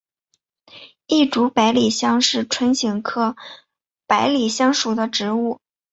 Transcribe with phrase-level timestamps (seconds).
[1.05, 3.35] 异株百里香是唇形科
[4.07, 5.59] 百里香属的植物。